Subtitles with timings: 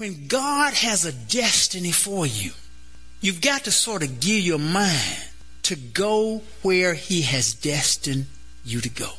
[0.00, 2.52] when God has a destiny for you,
[3.20, 5.18] you've got to sort of gear your mind
[5.64, 8.24] to go where He has destined
[8.64, 9.10] you to go.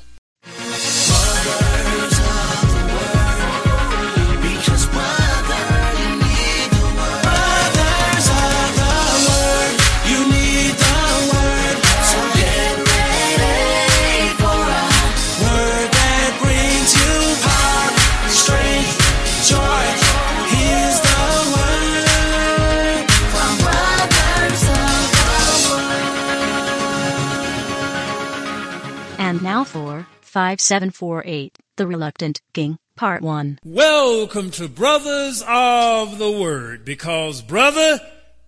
[29.73, 33.59] And now for 5748, The Reluctant King, Part 1.
[33.63, 37.99] Welcome to Brothers of the Word, because, brother,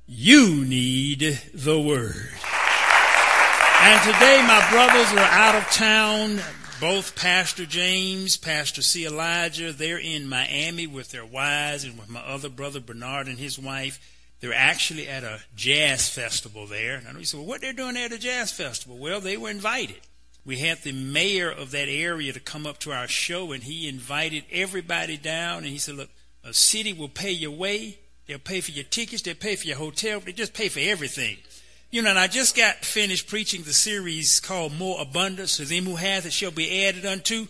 [0.05, 2.29] you need the Word.
[3.81, 6.39] And today, my brothers are out of town.
[6.79, 9.05] Both Pastor James, Pastor C.
[9.05, 13.57] Elijah, they're in Miami with their wives and with my other brother Bernard and his
[13.57, 13.99] wife.
[14.41, 16.95] They're actually at a jazz festival there.
[16.95, 18.97] And I know you say, well, what they're doing at a jazz festival?
[18.97, 20.01] Well, they were invited
[20.45, 23.87] we had the mayor of that area to come up to our show, and he
[23.87, 25.59] invited everybody down.
[25.59, 26.09] And he said, "Look,
[26.43, 27.97] a city will pay your way.
[28.25, 29.21] They'll pay for your tickets.
[29.21, 30.19] They'll pay for your hotel.
[30.19, 31.37] They just pay for everything."
[31.91, 35.57] You know, and I just got finished preaching the series called More Abundance.
[35.57, 37.47] To them who hath it shall be added unto.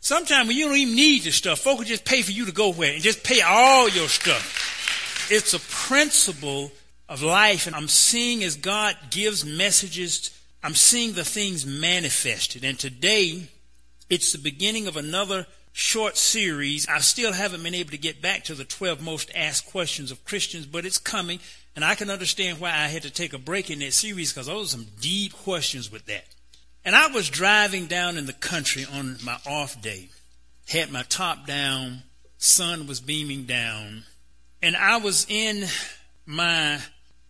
[0.00, 2.52] Sometimes when you don't even need the stuff, folks will just pay for you to
[2.52, 5.26] go where and just pay all your stuff.
[5.30, 6.70] It's a principle
[7.08, 10.30] of life, and I'm seeing as God gives messages
[10.66, 12.64] I'm seeing the things manifested.
[12.64, 13.46] And today,
[14.10, 16.88] it's the beginning of another short series.
[16.88, 20.24] I still haven't been able to get back to the 12 most asked questions of
[20.24, 21.38] Christians, but it's coming.
[21.76, 24.48] And I can understand why I had to take a break in that series because
[24.48, 26.24] those are some deep questions with that.
[26.84, 30.08] And I was driving down in the country on my off day,
[30.66, 32.02] had my top down,
[32.38, 34.02] sun was beaming down,
[34.60, 35.68] and I was in
[36.26, 36.80] my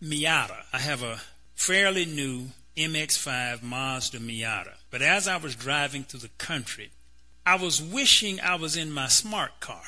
[0.01, 0.57] Miata.
[0.73, 1.21] I have a
[1.53, 2.47] fairly new
[2.77, 4.75] MX5 Mazda Miata.
[4.89, 6.91] But as I was driving through the country,
[7.45, 9.83] I was wishing I was in my smart car.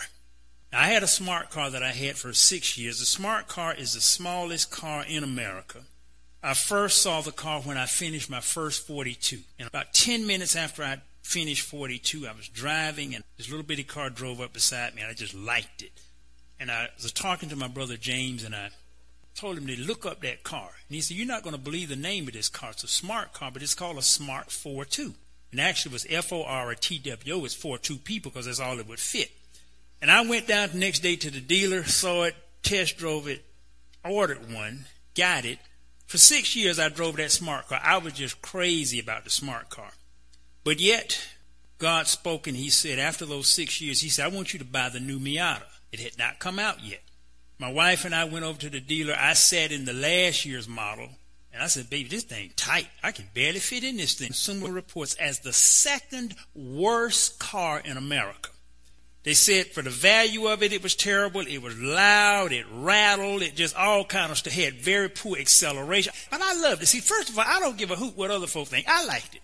[0.72, 3.00] Now, I had a smart car that I had for six years.
[3.00, 5.80] The smart car is the smallest car in America.
[6.42, 9.40] I first saw the car when I finished my first 42.
[9.58, 13.84] And about 10 minutes after I finished 42, I was driving and this little bitty
[13.84, 15.92] car drove up beside me and I just liked it.
[16.60, 18.70] And I was talking to my brother James and I
[19.40, 20.70] told him to look up that car.
[20.88, 22.72] And he said, You're not going to believe the name of this car.
[22.72, 25.14] It's a smart car, but it's called a Smart ForTwo.
[25.52, 27.46] And actually, it was F O R T W O.
[27.46, 29.32] It's for two people because that's all it would fit.
[30.02, 33.44] And I went down the next day to the dealer, saw it, test drove it,
[34.04, 34.86] ordered one,
[35.16, 35.60] got it.
[36.06, 37.80] For six years, I drove that smart car.
[37.84, 39.92] I was just crazy about the smart car.
[40.64, 41.28] But yet,
[41.78, 44.66] God spoke and He said, after those six years, He said, I want you to
[44.66, 45.64] buy the new Miata.
[45.92, 47.02] It had not come out yet.
[47.60, 49.16] My wife and I went over to the dealer.
[49.20, 51.10] I sat in the last year's model,
[51.54, 52.88] and I said, "Baby, this thing tight.
[53.04, 57.98] I can barely fit in this thing." Consumer Reports as the second worst car in
[57.98, 58.50] America.
[59.24, 61.42] They said for the value of it, it was terrible.
[61.46, 62.54] It was loud.
[62.54, 63.42] It rattled.
[63.42, 64.54] It just all kind of stuff.
[64.54, 66.14] Had very poor acceleration.
[66.32, 66.86] But I loved it.
[66.86, 68.88] See, first of all, I don't give a hoot what other folk think.
[68.88, 69.42] I liked it.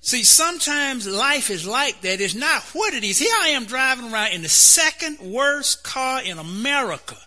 [0.00, 2.22] See, sometimes life is like that.
[2.22, 3.18] It's not what it is.
[3.18, 7.18] Here I am driving around in the second worst car in America.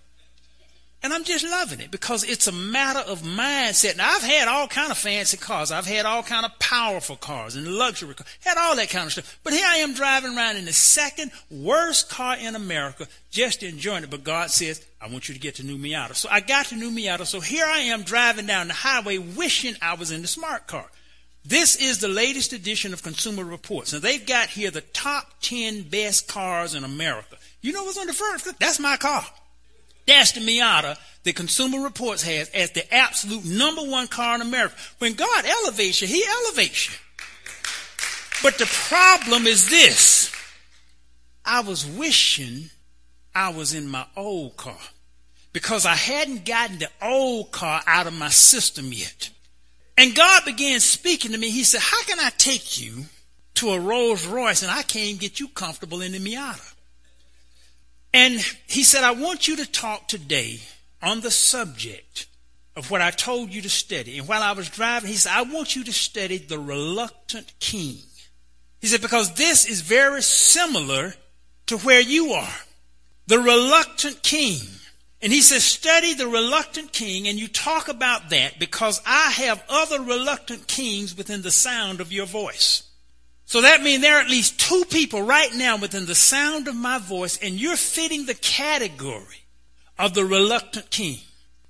[1.04, 3.98] And I'm just loving it because it's a matter of mindset.
[3.98, 5.70] Now I've had all kind of fancy cars.
[5.70, 8.30] I've had all kind of powerful cars and luxury cars.
[8.40, 9.38] Had all that kind of stuff.
[9.44, 14.06] But here I am driving around in the second worst car in America, just enjoying
[14.06, 14.10] it.
[14.10, 16.16] But God says, I want you to get the new Miata.
[16.16, 17.26] So I got the new Miata.
[17.26, 20.90] So here I am driving down the highway wishing I was in the smart car.
[21.46, 23.92] This is the latest edition of Consumer Reports.
[23.92, 27.36] and they've got here the top 10 best cars in America.
[27.62, 28.58] You know what's on the first?
[28.58, 29.26] That's my car.
[30.06, 34.76] That's the Miata that Consumer Reports has as the absolute number one car in America.
[35.00, 36.96] When God elevates you, He elevates you.
[38.42, 40.32] But the problem is this.
[41.46, 42.70] I was wishing
[43.36, 44.78] I was in my old car
[45.54, 49.30] because I hadn't gotten the old car out of my system yet.
[49.98, 51.50] And God began speaking to me.
[51.50, 53.06] He said, How can I take you
[53.56, 56.73] to a Rolls Royce and I can't even get you comfortable in the Miata?
[58.14, 60.60] And he said, I want you to talk today
[61.02, 62.28] on the subject
[62.76, 64.20] of what I told you to study.
[64.20, 67.98] And while I was driving, he said, I want you to study the reluctant king.
[68.82, 71.14] He said, because this is very similar
[71.68, 72.54] to where you are.
[73.28, 74.60] The reluctant king.
[75.22, 79.64] And he says, study the reluctant king, and you talk about that because I have
[79.70, 82.84] other reluctant kings within the sound of your voice.
[83.54, 86.76] So that means there are at least two people right now within the sound of
[86.76, 89.46] my voice, and you're fitting the category
[90.00, 91.20] of the reluctant king.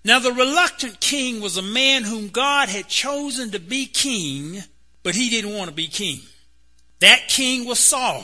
[0.06, 4.64] Now, the reluctant king was a man whom God had chosen to be king,
[5.04, 6.22] but he didn't want to be king.
[7.02, 8.24] That king was Saul.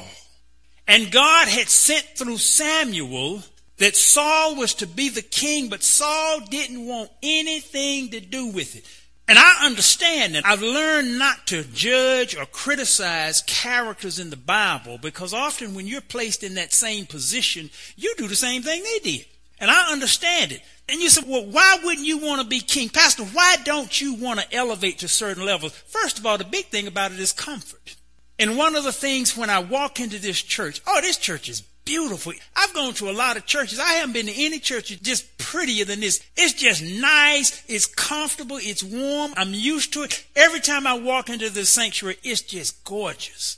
[0.88, 3.44] And God had sent through Samuel
[3.76, 8.78] that Saul was to be the king, but Saul didn't want anything to do with
[8.78, 8.86] it.
[9.30, 10.44] And I understand that.
[10.44, 16.02] I've learned not to judge or criticize characters in the Bible because often when you're
[16.02, 19.26] placed in that same position, you do the same thing they did.
[19.60, 20.64] And I understand it.
[20.88, 22.90] And you say, well, why wouldn't you want to be king?
[22.90, 25.74] Pastor, why don't you want to elevate to certain levels?
[25.74, 27.98] First of all, the big thing about it is comfort.
[28.40, 31.62] And one of the things when I walk into this church, oh, this church is
[31.90, 32.34] beautiful.
[32.56, 33.80] I've gone to a lot of churches.
[33.80, 36.24] I haven't been to any church just prettier than this.
[36.38, 37.64] It's just nice.
[37.68, 38.58] It's comfortable.
[38.62, 39.34] It's warm.
[39.36, 40.24] I'm used to it.
[40.36, 43.58] Every time I walk into the sanctuary, it's just gorgeous.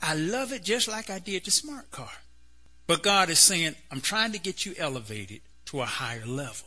[0.00, 2.10] I love it just like I did the smart car.
[2.86, 6.66] But God is saying, I'm trying to get you elevated to a higher level.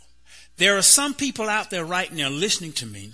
[0.58, 3.14] There are some people out there right now listening to me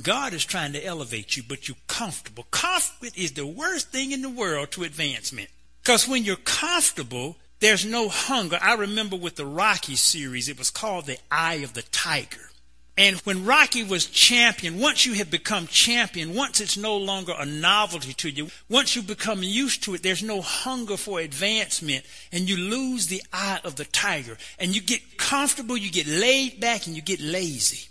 [0.00, 2.46] God is trying to elevate you, but you're comfortable.
[2.50, 5.50] Comfort is the worst thing in the world to advancement.
[5.82, 8.58] Because when you're comfortable, there's no hunger.
[8.60, 12.50] I remember with the Rocky series, it was called The Eye of the Tiger.
[12.96, 17.46] And when Rocky was champion, once you have become champion, once it's no longer a
[17.46, 22.48] novelty to you, once you become used to it, there's no hunger for advancement, and
[22.48, 24.36] you lose the eye of the tiger.
[24.58, 27.88] And you get comfortable, you get laid back, and you get lazy.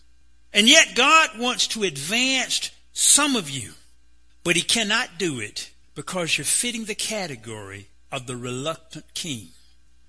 [0.53, 3.71] And yet God wants to advance some of you,
[4.43, 9.49] but he cannot do it because you're fitting the category of the reluctant king.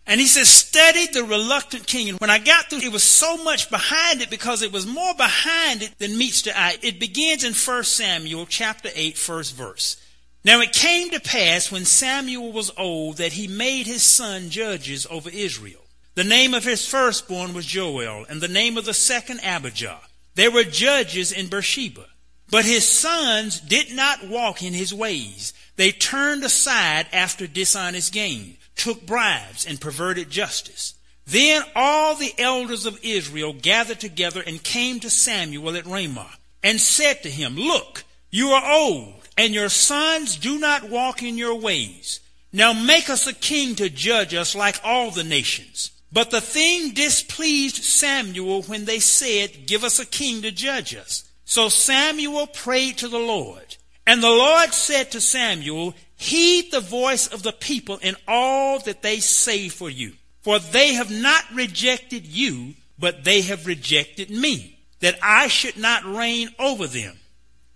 [0.06, 2.08] And he says, study the reluctant king.
[2.08, 5.14] And when I got through, it was so much behind it because it was more
[5.14, 6.78] behind it than meets the eye.
[6.80, 10.02] It begins in 1 Samuel chapter 8, first verse.
[10.46, 15.06] Now it came to pass when Samuel was old that he made his son judges
[15.10, 15.82] over Israel.
[16.14, 20.00] The name of his firstborn was Joel, and the name of the second Abijah.
[20.36, 22.06] They were judges in Beersheba.
[22.52, 25.54] But his sons did not walk in his ways.
[25.76, 30.94] They turned aside after dishonest gain, took bribes, and perverted justice.
[31.26, 36.80] Then all the elders of Israel gathered together and came to Samuel at Ramah and
[36.80, 41.54] said to him, Look, you are old, and your sons do not walk in your
[41.54, 42.20] ways.
[42.52, 45.90] Now make us a king to judge us like all the nations.
[46.12, 51.25] But the thing displeased Samuel when they said, Give us a king to judge us.
[51.46, 53.71] So Samuel prayed to the Lord.
[54.06, 59.02] And the Lord said to Samuel, Heed the voice of the people in all that
[59.02, 60.12] they say for you.
[60.43, 66.04] For they have not rejected you, but they have rejected me, that I should not
[66.04, 67.19] reign over them,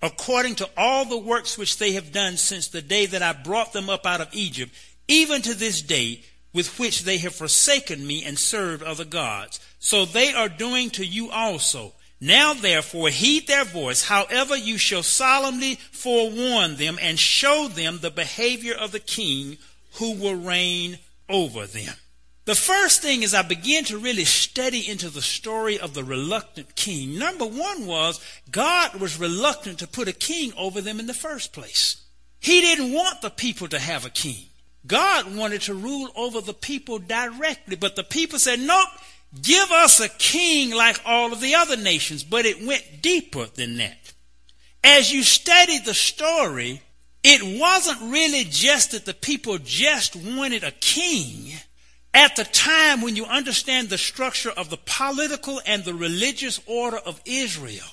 [0.02, 3.72] according to all the works which they have done since the day that I brought
[3.72, 4.72] them up out of Egypt,
[5.08, 9.60] even to this day, with which they have forsaken me and served other gods.
[9.78, 11.92] So they are doing to you also.
[12.20, 18.10] Now therefore heed their voice, however you shall solemnly forewarn them and show them the
[18.10, 19.58] behavior of the king
[19.94, 20.98] who will reign
[21.28, 21.94] over them.
[22.46, 26.76] The first thing is I began to really study into the story of the reluctant
[26.76, 27.18] king.
[27.18, 28.20] Number one was
[28.50, 32.00] God was reluctant to put a king over them in the first place.
[32.38, 34.44] He didn't want the people to have a king.
[34.86, 38.88] God wanted to rule over the people directly, but the people said, nope,
[39.42, 42.24] give us a king like all of the other nations.
[42.24, 44.12] But it went deeper than that.
[44.82, 46.80] As you study the story,
[47.24, 51.52] it wasn't really just that the people just wanted a king.
[52.14, 56.98] At the time when you understand the structure of the political and the religious order
[56.98, 57.84] of Israel,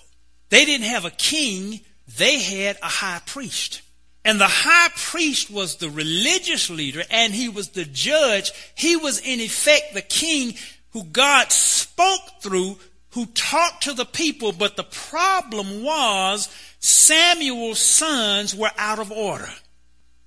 [0.49, 1.81] they didn't have a king,
[2.17, 3.81] they had a high priest.
[4.23, 8.51] And the high priest was the religious leader and he was the judge.
[8.75, 10.53] He was in effect the king
[10.93, 12.77] who God spoke through,
[13.11, 14.51] who talked to the people.
[14.51, 19.49] But the problem was Samuel's sons were out of order.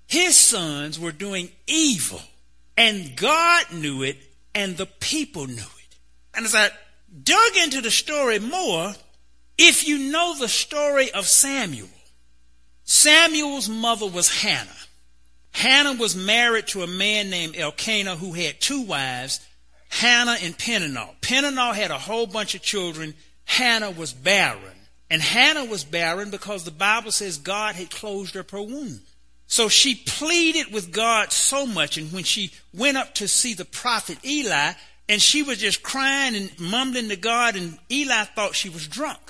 [0.07, 2.21] His sons were doing evil
[2.77, 4.19] and God knew it
[4.55, 5.97] and the people knew it.
[6.35, 6.71] And as I
[7.23, 8.95] dug into the story more,
[9.59, 11.89] if you know the story of Samuel,
[12.85, 14.71] Samuel's mother was Hannah.
[15.51, 19.41] Hannah was married to a man named Elkanah who had two wives,
[19.89, 21.11] Hannah and Peninnah.
[21.21, 23.15] Peninnah had a whole bunch of children.
[23.45, 24.61] Hannah was barren.
[25.09, 29.01] And Hannah was barren because the Bible says God had closed up her womb.
[29.47, 33.65] So she pleaded with God so much, and when she went up to see the
[33.65, 34.73] prophet Eli,
[35.09, 39.21] and she was just crying and mumbling to God, and Eli thought she was drunk.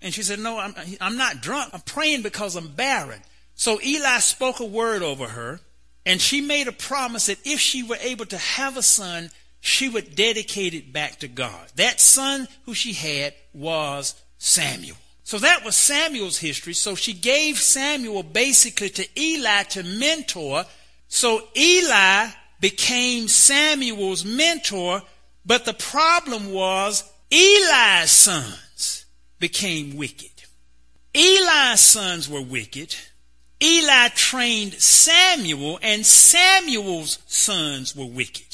[0.00, 1.70] And she said, No, I'm, I'm not drunk.
[1.74, 3.20] I'm praying because I'm barren.
[3.56, 5.58] So Eli spoke a word over her,
[6.06, 9.88] and she made a promise that if she were able to have a son, she
[9.88, 11.68] would dedicate it back to God.
[11.76, 14.96] That son who she had was Samuel.
[15.24, 16.72] So that was Samuel's history.
[16.72, 20.64] So she gave Samuel basically to Eli to mentor.
[21.08, 22.28] So Eli
[22.60, 25.02] became Samuel's mentor,
[25.44, 29.04] but the problem was Eli's sons
[29.38, 30.30] became wicked.
[31.14, 32.96] Eli's sons were wicked.
[33.62, 38.47] Eli trained Samuel, and Samuel's sons were wicked.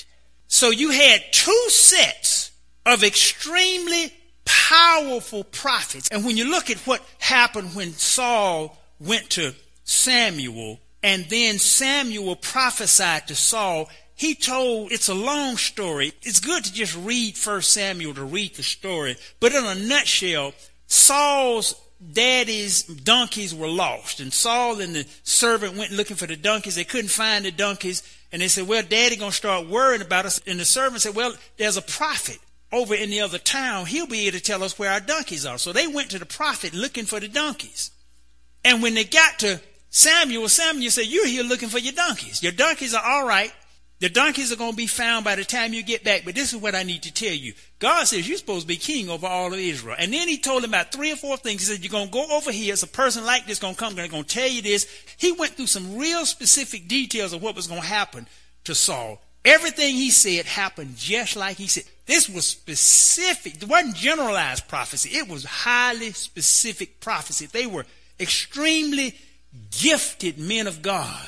[0.55, 2.53] So you had two sets
[2.87, 4.13] of extremely
[4.45, 6.09] powerful prophets.
[6.13, 12.37] And when you look at what happened when Saul went to Samuel, and then Samuel
[12.37, 16.13] prophesied to Saul, he told, it's a long story.
[16.23, 19.17] It's good to just read First Samuel to read the story.
[19.41, 20.53] But in a nutshell,
[20.87, 21.75] Saul's
[22.13, 24.21] daddy's donkeys were lost.
[24.21, 26.75] And Saul and the servant went looking for the donkeys.
[26.75, 28.03] They couldn't find the donkeys.
[28.33, 30.41] And they said, well, daddy gonna start worrying about us.
[30.47, 32.39] And the servant said, well, there's a prophet
[32.73, 33.87] over in the other town.
[33.87, 35.59] He'll be able to tell us where our donkeys are.
[35.59, 37.91] So they went to the prophet looking for the donkeys.
[38.65, 39.61] And when they got to
[39.91, 42.43] Samuel, Samuel said, you're here looking for your donkeys.
[42.43, 43.53] Your donkeys are all right.
[44.05, 46.53] The donkeys are going to be found by the time you get back, but this
[46.53, 47.55] is what I need to tell you.
[47.79, 49.97] God says you're supposed to be king over all of Israel.
[49.99, 51.63] And then he told him about three or four things.
[51.63, 52.75] He said, You're going to go over here.
[52.75, 54.87] It's a person like this going to come, They're going to tell you this.
[55.17, 58.27] He went through some real specific details of what was going to happen
[58.65, 59.23] to Saul.
[59.43, 61.85] Everything he said happened just like he said.
[62.05, 63.63] This was specific.
[63.63, 65.17] It wasn't generalized prophecy.
[65.17, 67.47] It was highly specific prophecy.
[67.47, 67.87] They were
[68.21, 69.17] extremely
[69.71, 71.27] gifted men of God.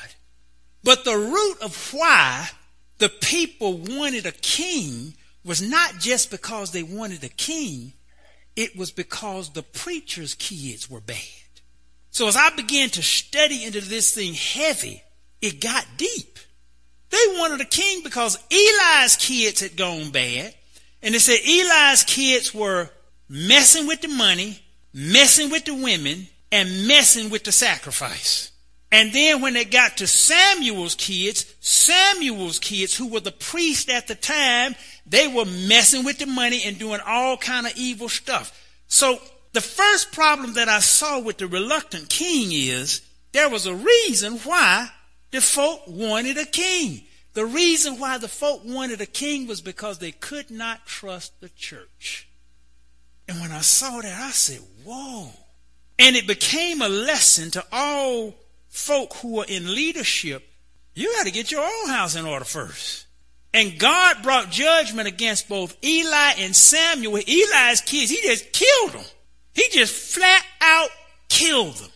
[0.83, 2.49] But the root of why
[2.97, 5.13] the people wanted a king
[5.43, 7.93] was not just because they wanted a king,
[8.55, 11.17] it was because the preacher's kids were bad.
[12.11, 15.03] So as I began to study into this thing heavy,
[15.41, 16.39] it got deep.
[17.09, 20.53] They wanted a king because Eli's kids had gone bad.
[21.01, 22.89] And they said Eli's kids were
[23.29, 24.59] messing with the money,
[24.93, 28.51] messing with the women, and messing with the sacrifice.
[28.91, 34.07] And then when they got to Samuel's kids, Samuel's kids, who were the priests at
[34.07, 34.75] the time,
[35.05, 38.57] they were messing with the money and doing all kind of evil stuff.
[38.87, 39.19] So
[39.51, 43.01] the first problem that I saw with the reluctant king is
[43.33, 44.89] there was a reason why
[45.31, 47.01] the folk wanted a king.
[47.33, 51.49] The reason why the folk wanted a king was because they could not trust the
[51.49, 52.27] church.
[53.27, 55.29] And when I saw that, I said, whoa.
[55.99, 58.33] And it became a lesson to all
[58.77, 60.47] folk who are in leadership,
[60.93, 63.05] you got to get your own house in order first.
[63.53, 67.13] And God brought judgment against both Eli and Samuel.
[67.13, 69.05] with Eli's kids, he just killed them.
[69.53, 70.89] He just flat out
[71.29, 71.89] killed them.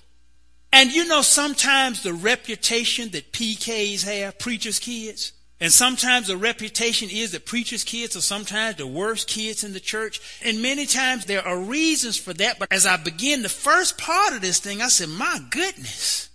[0.74, 7.10] And you know, sometimes the reputation that PKs have, preachers' kids, and sometimes the reputation
[7.12, 10.20] is that preachers' kids are sometimes the worst kids in the church.
[10.44, 12.58] And many times there are reasons for that.
[12.58, 16.31] But as I begin the first part of this thing, I said, my goodness.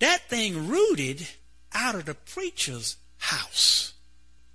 [0.00, 1.26] That thing rooted
[1.72, 3.92] out of the preacher's house.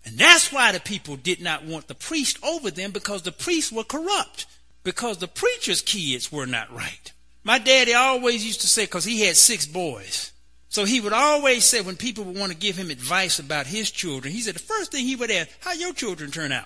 [0.06, 3.72] And that's why the people did not want the priest over them because the priests
[3.72, 4.46] were corrupt,
[4.84, 7.12] because the preacher's kids were not right.
[7.44, 10.32] My daddy always used to say, because he had six boys,
[10.70, 13.92] so he would always say when people would want to give him advice about his
[13.92, 16.66] children, he said the first thing he would ask, how your children turn out?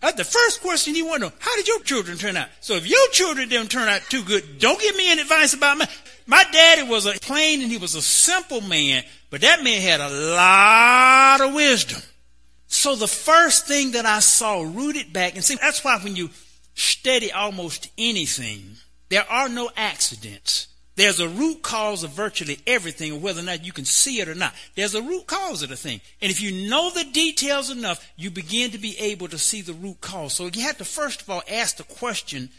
[0.00, 1.32] That's the first question he wanted to know.
[1.38, 2.48] How did your children turn out?
[2.60, 5.76] So if your children didn't turn out too good, don't give me any advice about
[5.78, 5.84] me.
[6.30, 10.00] My daddy was a plain and he was a simple man, but that man had
[10.00, 12.00] a lot of wisdom.
[12.68, 16.30] So the first thing that I saw rooted back, and see, that's why when you
[16.74, 18.76] study almost anything,
[19.08, 20.68] there are no accidents.
[20.94, 24.36] There's a root cause of virtually everything, whether or not you can see it or
[24.36, 24.54] not.
[24.76, 26.00] There's a root cause of the thing.
[26.22, 29.72] And if you know the details enough, you begin to be able to see the
[29.72, 30.34] root cause.
[30.34, 32.50] So you have to first of all ask the question,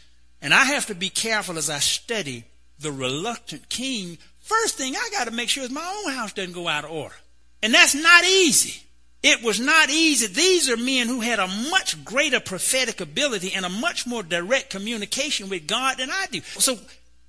[0.42, 2.44] and I have to be careful as I study
[2.82, 6.52] the reluctant king, first thing I got to make sure is my own house doesn't
[6.52, 7.14] go out of order.
[7.62, 8.82] And that's not easy.
[9.22, 10.26] It was not easy.
[10.26, 14.70] These are men who had a much greater prophetic ability and a much more direct
[14.70, 16.40] communication with God than I do.
[16.40, 16.76] So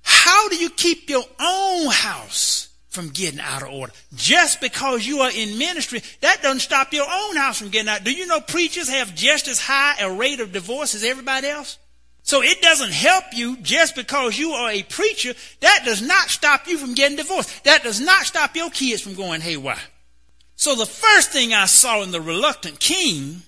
[0.02, 3.92] how do you keep your own house from getting out of order?
[4.16, 8.02] Just because you are in ministry, that doesn't stop your own house from getting out.
[8.02, 11.78] Do you know preachers have just as high a rate of divorce as everybody else?
[12.24, 15.34] So it doesn't help you just because you are a preacher.
[15.60, 17.64] That does not stop you from getting divorced.
[17.64, 19.76] That does not stop your kids from going haywire.
[20.56, 23.42] So the first thing I saw in the reluctant king,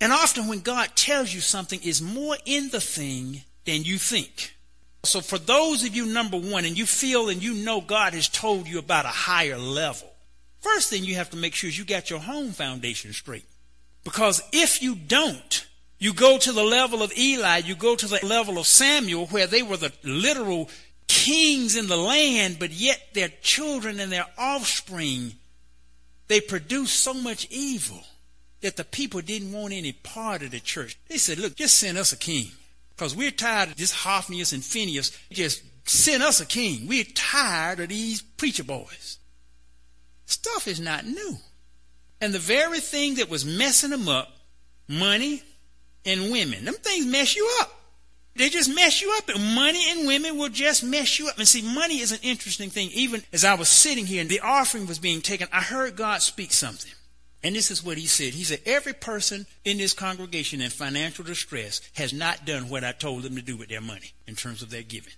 [0.00, 4.54] and often when God tells you something, is more in the thing than you think.
[5.02, 8.28] So for those of you, number one, and you feel and you know God has
[8.28, 10.08] told you about a higher level,
[10.60, 13.44] first thing you have to make sure is you got your home foundation straight.
[14.04, 15.66] Because if you don't,
[16.02, 19.46] you go to the level of Eli, you go to the level of Samuel, where
[19.46, 20.68] they were the literal
[21.06, 25.34] kings in the land, but yet their children and their offspring,
[26.26, 28.02] they produced so much evil
[28.62, 30.98] that the people didn't want any part of the church.
[31.06, 32.48] They said, look, just send us a king.
[32.96, 35.16] Because we're tired of this Hophnius and Phinehas.
[35.30, 36.88] Just send us a king.
[36.88, 39.18] We're tired of these preacher boys.
[40.26, 41.36] Stuff is not new.
[42.20, 44.32] And the very thing that was messing them up,
[44.88, 45.44] money
[46.04, 47.78] and women, them things mess you up.
[48.34, 49.28] They just mess you up.
[49.28, 51.38] And money and women will just mess you up.
[51.38, 52.90] And see, money is an interesting thing.
[52.92, 56.22] Even as I was sitting here and the offering was being taken, I heard God
[56.22, 56.92] speak something.
[57.44, 58.34] And this is what he said.
[58.34, 62.92] He said, Every person in this congregation in financial distress has not done what I
[62.92, 65.12] told them to do with their money in terms of their giving.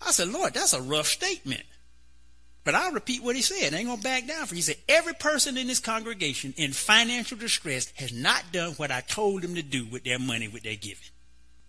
[0.00, 1.64] I said, Lord, that's a rough statement.
[2.68, 3.72] But I'll repeat what he said.
[3.72, 6.74] I ain't going to back down from He said, Every person in this congregation in
[6.74, 10.64] financial distress has not done what I told them to do with their money, with
[10.64, 11.08] their giving.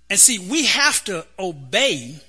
[0.09, 2.19] And see, we have to obey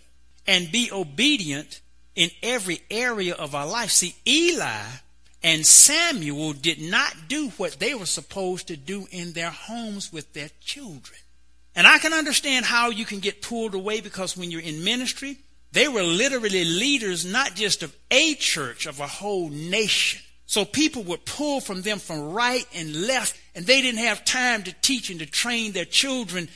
[0.47, 1.81] and be obedient
[2.15, 3.91] in every area of our life.
[3.91, 4.85] See, Eli
[5.43, 10.33] and Samuel did not do what they were supposed to do in their homes with
[10.33, 11.19] their children.
[11.75, 15.39] And I can understand how you can get pulled away because when you're in ministry,
[15.73, 20.21] they were literally leaders not just of a church, of a whole nation.
[20.47, 24.65] So people would pull from them from right and left, and they didn't have time
[24.65, 26.49] to teach and to train their children.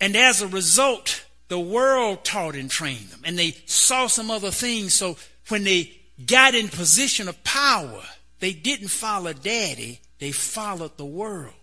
[0.00, 4.50] And as a result, the world taught and trained them, and they saw some other
[4.50, 4.92] things.
[4.92, 5.16] So
[5.48, 8.02] when they got in position of power,
[8.40, 11.54] they didn't follow daddy, they followed the world.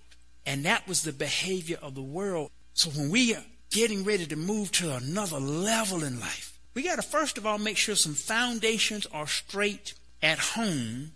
[0.46, 2.50] And that was the behavior of the world.
[2.74, 6.45] So when we are getting ready to move to another level in life,
[6.76, 11.14] we got to first of all make sure some foundations are straight at home.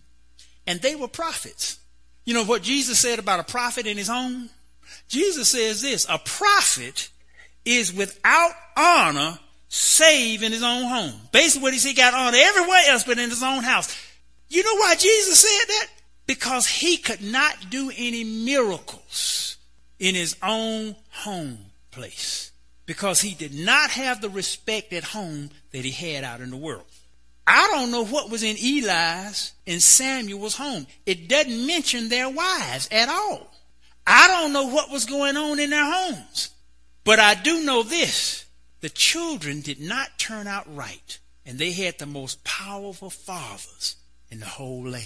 [0.66, 1.80] And they were prophets.
[2.26, 4.50] You know what Jesus said about a prophet in his home?
[5.08, 7.10] Jesus says this a prophet
[7.66, 11.14] is without honor save in his own home.
[11.32, 13.96] Basically, what he said, he got honor everywhere else but in his own house.
[14.48, 15.88] You know why Jesus said that?
[16.26, 19.58] Because he could not do any miracles
[20.00, 21.58] in his own home
[21.92, 22.49] place.
[22.90, 26.58] Because he did not have the respect at home that he had out in the
[26.58, 26.86] world.
[27.46, 30.88] I don't know what was in Eli's and Samuel's home.
[31.06, 33.54] It doesn't mention their wives at all.
[34.08, 36.50] I don't know what was going on in their homes.
[37.04, 38.48] But I do know this
[38.82, 43.98] the children did not turn out right, and they had the most powerful fathers
[44.32, 45.06] in the whole land.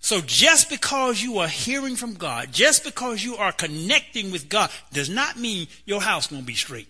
[0.00, 4.70] So just because you are hearing from God, just because you are connecting with God,
[4.90, 6.88] does not mean your house won't be straight.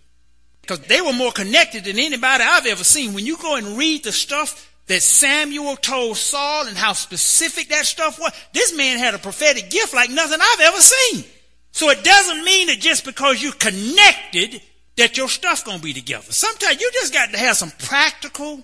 [0.66, 3.14] Because they were more connected than anybody I've ever seen.
[3.14, 7.86] When you go and read the stuff that Samuel told Saul and how specific that
[7.86, 11.24] stuff was, this man had a prophetic gift like nothing I've ever seen.
[11.72, 14.62] So it doesn't mean that just because you're connected
[14.96, 16.32] that your stuff gonna be together.
[16.32, 18.62] Sometimes you just got to have some practical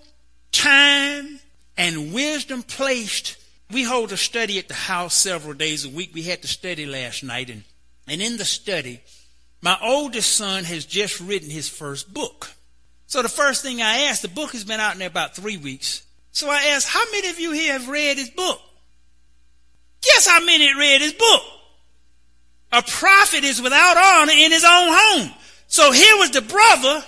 [0.53, 1.41] time
[1.77, 3.37] and wisdom placed.
[3.71, 6.11] We hold a study at the house several days a week.
[6.15, 7.65] We had the study last night, and,
[8.07, 9.01] and in the study,
[9.63, 12.51] my oldest son has just written his first book.
[13.07, 15.57] So the first thing I asked, the book has been out in there about three
[15.57, 16.03] weeks.
[16.33, 18.61] So I asked, how many of you here have read his book?
[20.03, 21.43] Guess how many read his book?
[22.73, 25.31] A prophet is without honor in his own home.
[25.67, 27.05] So here was the brother.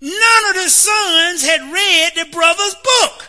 [0.00, 3.28] None of the sons had read the brother's book.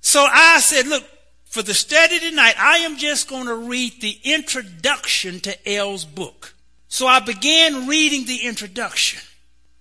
[0.00, 1.04] So I said, look,
[1.44, 6.54] for the study tonight, I am just going to read the introduction to L's book.
[6.88, 9.20] So I began reading the introduction.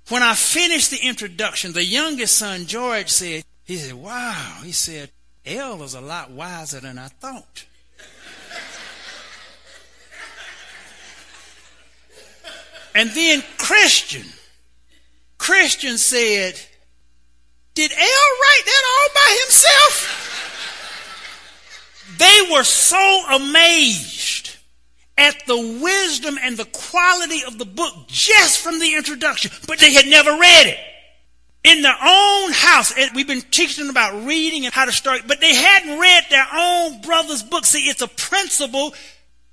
[0.09, 5.09] When I finished the introduction, the youngest son, George, said, he said, wow, he said,
[5.45, 7.65] L is a lot wiser than I thought.
[12.95, 14.25] and then Christian,
[15.37, 16.59] Christian said,
[17.73, 20.21] did L write that all by himself?
[22.17, 24.34] They were so amazed
[25.17, 29.93] at the wisdom and the quality of the book just from the introduction, but they
[29.93, 30.79] had never read it.
[31.63, 35.41] In their own house, we've been teaching them about reading and how to start, but
[35.41, 37.65] they hadn't read their own brother's book.
[37.65, 38.93] See, it's a principle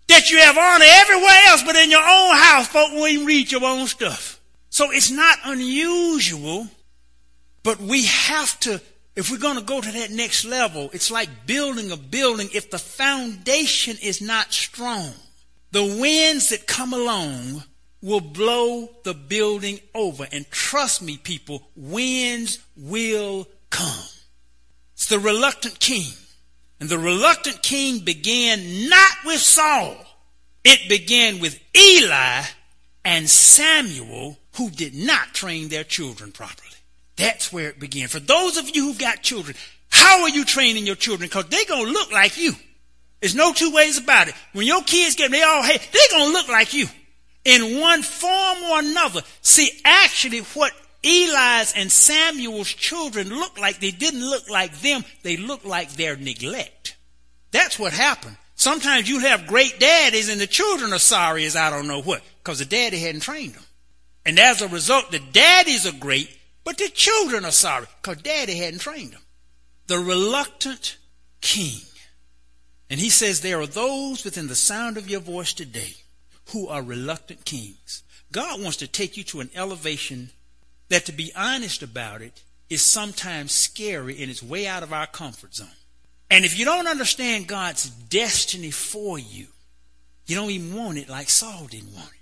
[0.08, 3.64] that you have honor everywhere else, but in your own house, folks won't read your
[3.64, 4.40] own stuff.
[4.68, 6.68] So it's not unusual
[7.62, 8.80] but we have to,
[9.14, 12.48] if we're going to go to that next level, it's like building a building.
[12.52, 15.12] If the foundation is not strong,
[15.72, 17.64] the winds that come along
[18.02, 20.26] will blow the building over.
[20.30, 24.06] And trust me, people, winds will come.
[24.94, 26.12] It's the reluctant king.
[26.78, 29.96] And the reluctant king began not with Saul,
[30.64, 32.42] It began with Eli
[33.04, 36.68] and Samuel who did not train their children properly.
[37.16, 38.08] That's where it began.
[38.08, 39.56] For those of you who've got children,
[39.90, 41.28] how are you training your children?
[41.28, 42.52] Because they're going to look like you.
[43.22, 44.34] There's no two ways about it.
[44.52, 46.88] When your kids get, they all, hey, they're going to look like you
[47.44, 49.22] in one form or another.
[49.42, 50.72] See, actually what
[51.04, 55.04] Eli's and Samuel's children looked like, they didn't look like them.
[55.22, 56.96] They looked like their neglect.
[57.52, 58.36] That's what happened.
[58.56, 62.22] Sometimes you have great daddies and the children are sorry as I don't know what
[62.42, 63.64] because the daddy hadn't trained them.
[64.26, 66.28] And as a result, the daddies are great,
[66.64, 69.22] but the children are sorry because daddy hadn't trained them.
[69.86, 70.96] The reluctant
[71.40, 71.82] king.
[72.92, 75.94] And he says there are those within the sound of your voice today
[76.50, 78.02] who are reluctant kings.
[78.30, 80.28] God wants to take you to an elevation
[80.90, 85.06] that, to be honest about it, is sometimes scary and it's way out of our
[85.06, 85.68] comfort zone.
[86.30, 89.46] And if you don't understand God's destiny for you,
[90.26, 92.20] you don't even want it like Saul didn't want it.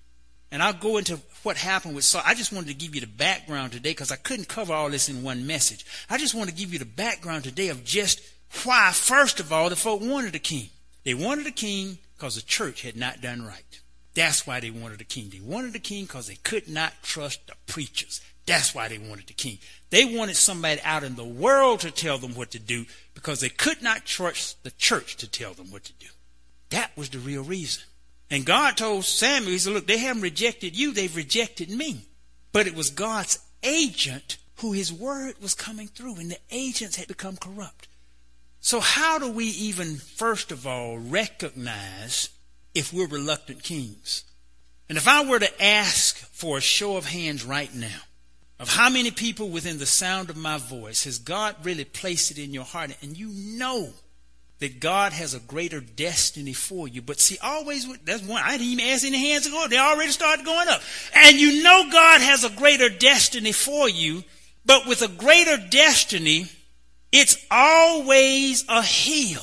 [0.53, 2.23] And I'll go into what happened with Saul.
[2.25, 5.09] I just wanted to give you the background today because I couldn't cover all this
[5.09, 5.85] in one message.
[6.09, 8.21] I just want to give you the background today of just
[8.65, 10.69] why, first of all, the folk wanted a king.
[11.05, 13.81] They wanted a king because the church had not done right.
[14.15, 15.31] That's why they wanted a king.
[15.31, 18.21] They wanted a king because they could not trust the preachers.
[18.47, 19.59] That's why they wanted the king.
[19.91, 23.49] They wanted somebody out in the world to tell them what to do because they
[23.49, 26.09] could not trust the church to tell them what to do.
[26.71, 27.85] That was the real reason.
[28.31, 32.07] And God told Samuel, He said, Look, they haven't rejected you, they've rejected me.
[32.53, 37.09] But it was God's agent who His word was coming through, and the agents had
[37.09, 37.89] become corrupt.
[38.61, 42.29] So, how do we even, first of all, recognize
[42.75, 44.25] if we're reluctant kings?
[44.89, 48.01] And if I were to ask for a show of hands right now,
[48.59, 52.39] of how many people within the sound of my voice has God really placed it
[52.39, 53.89] in your heart and you know
[54.59, 57.01] that God has a greater destiny for you.
[57.01, 59.71] But see, always, that's one, I didn't even ask any hands to go up.
[59.71, 60.83] They already started going up.
[61.15, 64.23] And you know God has a greater destiny for you,
[64.67, 66.45] but with a greater destiny,
[67.13, 69.43] it's always a hill.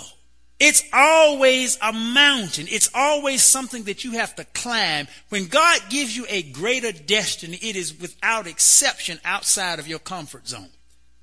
[0.60, 2.65] It's always a mountain.
[2.69, 5.08] It's always something that you have to climb.
[5.30, 10.47] When God gives you a greater destiny, it is without exception outside of your comfort
[10.47, 10.69] zone.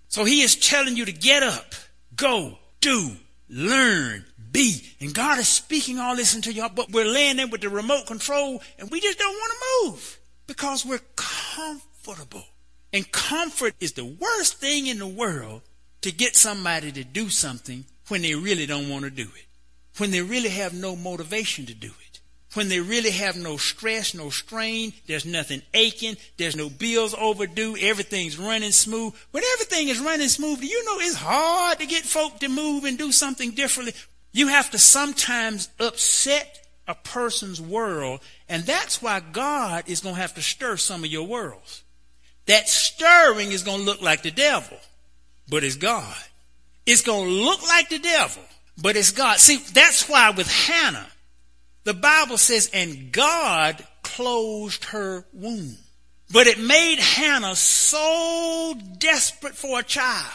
[0.08, 1.74] So he is telling you to get up,
[2.14, 3.16] go, do,
[3.48, 4.82] learn, be.
[5.00, 8.06] And God is speaking all this into your, but we're laying there with the remote
[8.06, 12.44] control and we just don't want to move because we're comfortable.
[12.92, 15.62] And comfort is the worst thing in the world
[16.04, 19.46] to get somebody to do something when they really don't want to do it,
[19.96, 22.20] when they really have no motivation to do it,
[22.52, 27.74] when they really have no stress, no strain, there's nothing aching, there's no bills overdue,
[27.80, 29.14] everything's running smooth.
[29.30, 32.84] When everything is running smooth, do you know it's hard to get folk to move
[32.84, 33.94] and do something differently.
[34.30, 40.20] You have to sometimes upset a person's world, and that's why God is going to
[40.20, 41.82] have to stir some of your worlds.
[42.44, 44.76] That stirring is going to look like the devil,
[45.48, 46.16] but it's God.
[46.86, 48.42] It's going to look like the devil,
[48.80, 49.38] but it's God.
[49.38, 51.06] See, that's why with Hannah,
[51.84, 55.76] the Bible says, and God closed her womb.
[56.32, 60.32] But it made Hannah so desperate for a child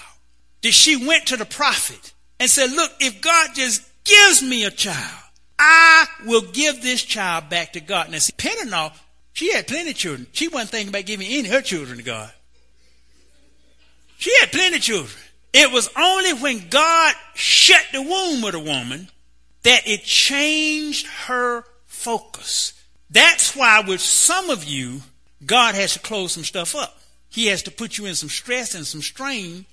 [0.61, 4.71] that she went to the prophet and said, Look, if God just gives me a
[4.71, 5.23] child,
[5.57, 8.09] I will give this child back to God.
[8.09, 8.93] Now, see, Peninnah,
[9.33, 10.27] she had plenty of children.
[10.31, 12.31] She wasn't thinking about giving any of her children to God.
[14.19, 15.23] She had plenty of children.
[15.53, 19.07] It was only when God shut the womb of the woman
[19.63, 22.73] that it changed her focus.
[23.09, 25.01] That's why with some of you,
[25.45, 26.99] God has to close some stuff up.
[27.29, 29.65] He has to put you in some stress and some strain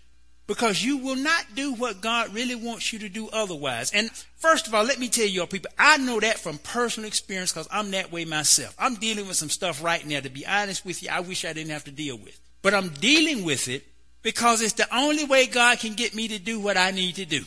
[0.47, 3.91] because you will not do what God really wants you to do otherwise.
[3.91, 7.09] And first of all, let me tell you, all people, I know that from personal
[7.09, 8.77] experience because I'm that way myself.
[8.79, 10.21] I'm dealing with some stuff right now.
[10.21, 12.39] To be honest with you, I wish I didn't have to deal with.
[12.63, 13.85] But I'm dealing with it
[14.27, 17.25] because it's the only way God can get me to do what I need to
[17.25, 17.45] do.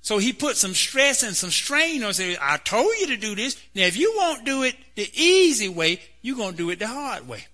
[0.00, 3.34] So he put some stress and some strain on say, I told you to do
[3.34, 3.60] this.
[3.74, 6.86] Now if you won't do it the easy way, you're going to do it the
[6.86, 7.46] hard way.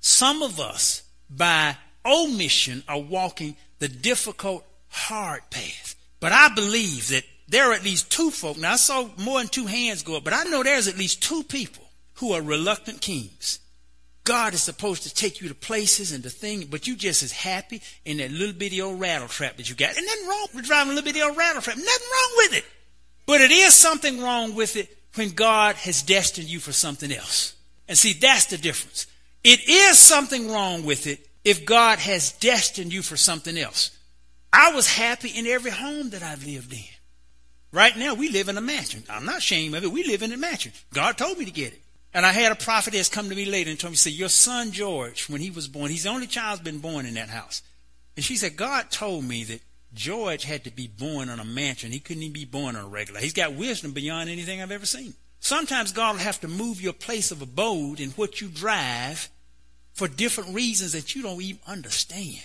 [0.00, 5.94] Some of us, by omission, are walking the difficult, hard path.
[6.18, 8.58] But I believe that there are at least two folk.
[8.58, 11.22] Now I saw more than two hands go up, but I know there's at least
[11.22, 11.84] two people
[12.14, 13.60] who are reluctant kings.
[14.26, 17.32] God is supposed to take you to places and to things, but you just as
[17.32, 19.96] happy in that little bitty old rattle trap that you got.
[19.96, 21.76] And nothing wrong with driving a little bitty old rattle trap.
[21.76, 22.64] Nothing wrong with it.
[23.24, 27.54] But it is something wrong with it when God has destined you for something else.
[27.88, 29.06] And see, that's the difference.
[29.44, 33.96] It is something wrong with it if God has destined you for something else.
[34.52, 36.80] I was happy in every home that I've lived in.
[37.70, 39.04] Right now, we live in a mansion.
[39.08, 39.92] I'm not ashamed of it.
[39.92, 40.72] We live in a mansion.
[40.92, 41.82] God told me to get it.
[42.16, 44.30] And I had a prophet that's come to me later and told me, say, your
[44.30, 47.60] son George, when he was born, he's the only child's been born in that house.
[48.16, 49.60] And she said, God told me that
[49.92, 51.92] George had to be born on a mansion.
[51.92, 53.20] He couldn't even be born on a regular.
[53.20, 55.12] He's got wisdom beyond anything I've ever seen.
[55.40, 59.28] Sometimes God will have to move your place of abode and what you drive
[59.92, 62.42] for different reasons that you don't even understand.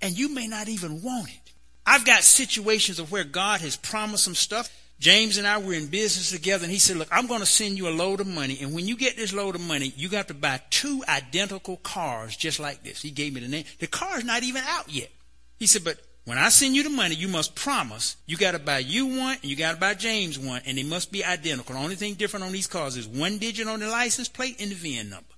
[0.00, 1.52] And you may not even want it.
[1.84, 4.74] I've got situations of where God has promised some stuff.
[5.02, 7.76] James and I were in business together, and he said, Look, I'm going to send
[7.76, 10.28] you a load of money, and when you get this load of money, you got
[10.28, 13.02] to buy two identical cars just like this.
[13.02, 13.64] He gave me the name.
[13.80, 15.10] The car's not even out yet.
[15.58, 18.60] He said, But when I send you the money, you must promise you got to
[18.60, 21.74] buy you one and you got to buy James one, and they must be identical.
[21.74, 24.70] The only thing different on these cars is one digit on the license plate and
[24.70, 25.34] the VIN number.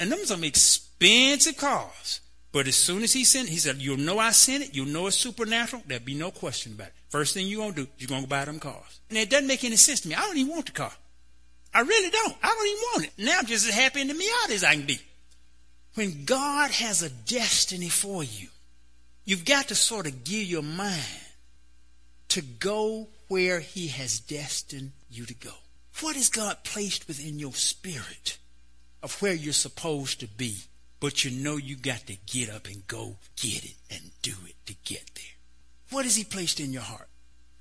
[0.00, 2.20] And them are some expensive cars.
[2.50, 4.74] But as soon as he sent, he said, "You'll know I sent it.
[4.74, 5.82] You'll know it's supernatural.
[5.86, 6.94] There'll be no question about it.
[7.14, 9.76] First thing you're gonna do, you're gonna buy them cars." And it doesn't make any
[9.76, 10.14] sense to me.
[10.16, 10.92] I don't even want the car.
[11.72, 12.36] I really don't.
[12.42, 13.12] I don't even want it.
[13.18, 15.00] Now I'm just as happy in the Miata as I can be.
[15.94, 18.48] When God has a destiny for you,
[19.24, 21.02] You've got to sort of give your mind
[22.28, 25.52] to go where He has destined you to go.
[26.00, 28.36] What has God placed within your spirit
[29.02, 30.58] of where you're supposed to be?
[31.00, 34.56] But you know you got to get up and go get it and do it
[34.66, 35.24] to get there.
[35.94, 37.08] What has He placed in your heart?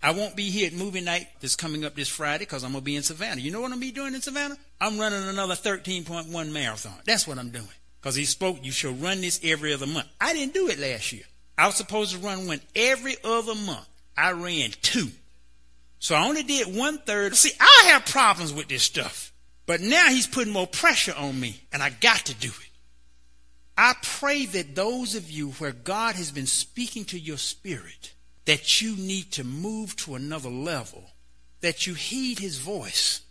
[0.02, 2.82] I won't be here at movie night that's coming up this Friday because I'm going
[2.82, 3.40] to be in Savannah.
[3.40, 4.58] You know what I'm going to be doing in Savannah?
[4.82, 7.00] I'm running another 13.1 marathon.
[7.06, 7.68] That's what I'm doing.
[8.02, 10.08] Because he spoke, you shall run this every other month.
[10.20, 11.24] I didn't do it last year.
[11.58, 13.88] I was supposed to run one every other month.
[14.18, 15.10] I ran two.
[16.00, 17.36] So I only did one third.
[17.36, 19.32] See, I have problems with this stuff.
[19.66, 22.70] But now he's putting more pressure on me, and I got to do it.
[23.78, 28.13] I pray that those of you where God has been speaking to your spirit,
[28.46, 31.12] that you need to move to another level,
[31.62, 33.22] that you heed his voice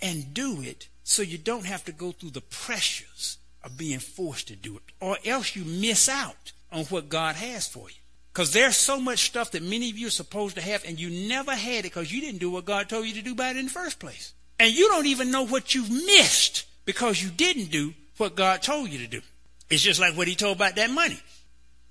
[0.00, 4.48] and do it so you don't have to go through the pressures of being forced
[4.48, 7.96] to do it, or else you miss out on what God has for you.
[8.32, 11.28] Because there's so much stuff that many of you are supposed to have, and you
[11.28, 13.58] never had it because you didn't do what God told you to do about it
[13.58, 14.32] in the first place.
[14.60, 18.90] And you don't even know what you've missed because you didn't do what God told
[18.90, 19.22] you to do.
[19.70, 21.18] It's just like what He told about that money.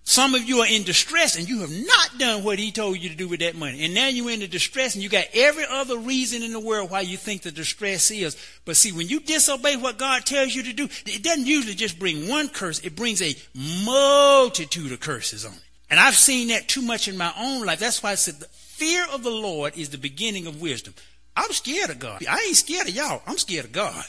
[0.10, 3.10] Some of you are in distress and you have not done what he told you
[3.10, 3.84] to do with that money.
[3.84, 6.90] And now you're in the distress and you got every other reason in the world
[6.90, 8.38] why you think the distress is.
[8.64, 12.00] But see, when you disobey what God tells you to do, it doesn't usually just
[12.00, 12.80] bring one curse.
[12.80, 13.36] It brings a
[13.84, 15.62] multitude of curses on it.
[15.90, 17.80] And I've seen that too much in my own life.
[17.80, 20.94] That's why I said the fear of the Lord is the beginning of wisdom.
[21.36, 22.26] I'm scared of God.
[22.26, 23.24] I ain't scared of y'all.
[23.28, 24.06] I'm scared of God.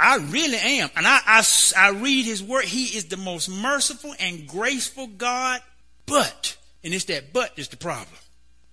[0.00, 0.88] I really am.
[0.96, 1.44] And I, I,
[1.76, 2.64] I read his word.
[2.64, 5.60] He is the most merciful and graceful God.
[6.06, 8.16] But, and it's that but is the problem.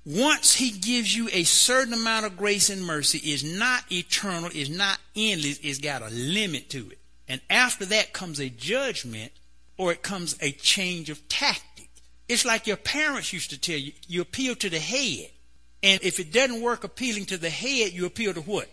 [0.06, 4.70] Once he gives you a certain amount of grace and mercy, is not eternal, is
[4.70, 6.98] not endless, it's got a limit to it.
[7.28, 9.34] And after that comes a judgment
[9.78, 11.90] or it comes a change of tactic.
[12.30, 15.30] It's like your parents used to tell you, you appeal to the head.
[15.84, 18.70] And if it doesn't work appealing to the head, you appeal to what?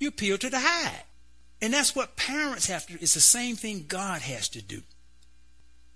[0.00, 1.04] You appeal to the hide.
[1.64, 2.98] And that's what parents have to do.
[3.00, 4.82] It's the same thing God has to do.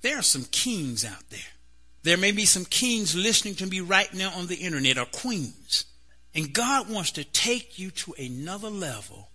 [0.01, 1.41] There are some kings out there.
[2.05, 5.85] There may be some kings listening to me right now on the internet or queens.
[6.35, 9.29] And God wants to take you to another level,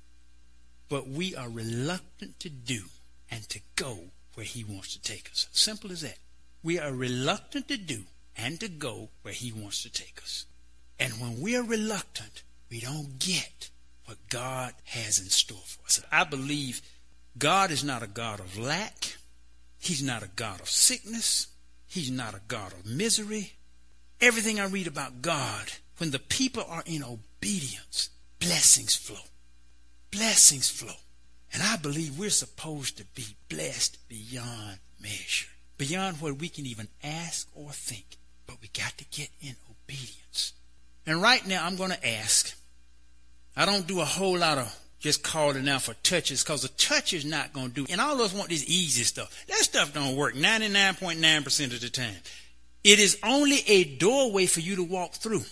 [0.90, 2.86] but we are reluctant to do
[3.30, 4.00] and to go
[4.34, 5.48] where He wants to take us.
[5.52, 6.18] Simple as that.
[6.64, 10.48] We are reluctant to do and to go where He wants to take us.
[11.00, 12.42] And when we are reluctant,
[12.72, 13.70] we don't get
[14.06, 16.04] what God has in store for us.
[16.12, 16.82] I believe
[17.38, 19.18] God is not a God of lack.
[19.80, 21.48] He's not a God of sickness.
[21.88, 23.54] He's not a God of misery.
[24.22, 29.20] Everything I read about God, when the people are in obedience, blessings flow.
[30.12, 30.96] Blessings flow.
[31.54, 36.88] And I believe we're supposed to be blessed beyond measure, beyond what we can even
[37.04, 38.18] ask or think.
[38.48, 40.54] But we got to get in obedience.
[41.06, 42.56] And right now, I'm going to ask
[43.56, 47.14] I don't do a whole lot of just calling out for touches because the touch
[47.14, 47.86] is not going to do.
[47.90, 49.46] And all of us want this easy stuff.
[49.48, 52.16] That stuff don't work 99.9% of the time.
[52.84, 55.44] It is only a doorway for you to walk through.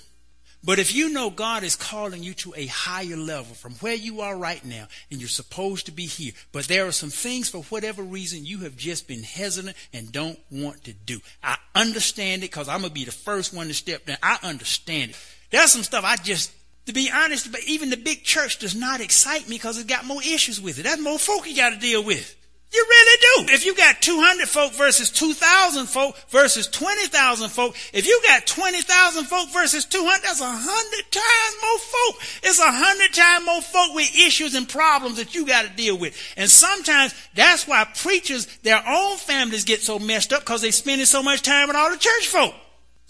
[0.63, 4.21] But if you know God is calling you to a higher level from where you
[4.21, 7.63] are right now, and you're supposed to be here, but there are some things for
[7.63, 11.19] whatever reason you have just been hesitant and don't want to do.
[11.43, 14.17] I understand it because I'm going to be the first one to step down.
[14.21, 15.17] I understand it.
[15.49, 16.53] There's some stuff I just
[16.85, 20.05] to be honest, but even the big church does not excite me because it's got
[20.05, 20.83] more issues with it.
[20.83, 22.35] That's more folk you got to deal with.
[22.73, 23.53] You really do.
[23.53, 29.25] If you got 200 folk versus 2,000 folk versus 20,000 folk, if you got 20,000
[29.25, 32.21] folk versus 200, that's a hundred times more folk.
[32.43, 35.97] It's a hundred times more folk with issues and problems that you got to deal
[35.97, 36.17] with.
[36.37, 41.05] And sometimes that's why preachers, their own families get so messed up because they spending
[41.05, 42.55] so much time with all the church folk.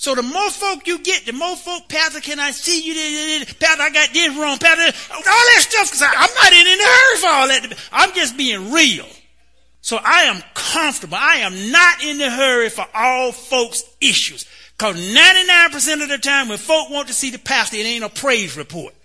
[0.01, 3.45] So the more folk you get, the more folk, Pastor, can I see you?
[3.59, 4.57] Pastor, I got this wrong.
[4.57, 5.91] Pastor, all that stuff.
[5.91, 7.77] Cause I, I'm not in any hurry for all that.
[7.91, 9.05] I'm just being real.
[9.81, 11.17] So I am comfortable.
[11.21, 14.47] I am not in the hurry for all folks' issues.
[14.75, 18.09] Because 99% of the time when folk want to see the pastor, it ain't a
[18.09, 18.95] praise report.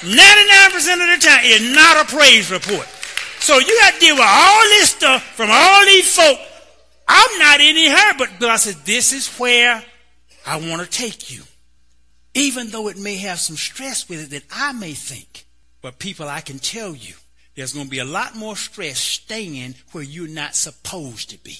[0.00, 2.88] 99% of the time, it's not a praise report.
[3.38, 6.40] So you got to deal with all this stuff from all these folk.
[7.08, 9.84] I'm not any hurry, but God says, this is where
[10.46, 11.42] I want to take you.
[12.34, 15.46] Even though it may have some stress with it that I may think.
[15.80, 17.14] But people, I can tell you,
[17.54, 21.58] there's going to be a lot more stress staying where you're not supposed to be.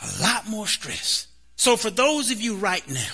[0.00, 1.28] A lot more stress.
[1.56, 3.12] So for those of you right now,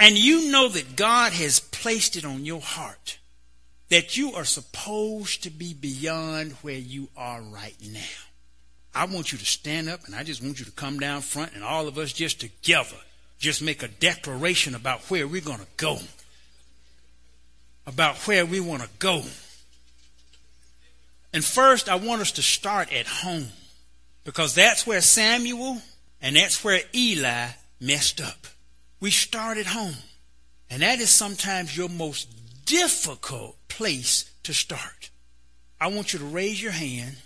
[0.00, 3.18] and you know that God has placed it on your heart
[3.88, 8.00] that you are supposed to be beyond where you are right now.
[8.94, 11.54] I want you to stand up and I just want you to come down front
[11.54, 12.96] and all of us just together
[13.38, 15.98] just make a declaration about where we're going to go.
[17.86, 19.22] About where we want to go.
[21.32, 23.48] And first, I want us to start at home
[24.24, 25.82] because that's where Samuel
[26.20, 27.48] and that's where Eli
[27.80, 28.46] messed up.
[29.00, 29.96] We start at home.
[30.70, 32.28] And that is sometimes your most
[32.64, 35.10] difficult place to start.
[35.80, 37.16] I want you to raise your hand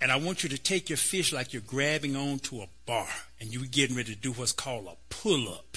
[0.00, 3.08] and I want you to take your fish like you're grabbing onto a bar
[3.40, 5.76] and you're getting ready to do what's called a pull up.